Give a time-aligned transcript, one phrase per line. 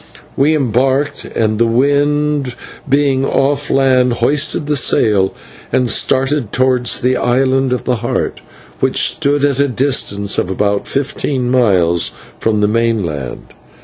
[0.35, 2.55] We embarked, and, the wind
[2.89, 5.35] being off land, hoisted the sail
[5.71, 8.41] and started towards the Island of the Heart,
[8.79, 13.49] which stood at a distance of about fifteen miles from the mainland.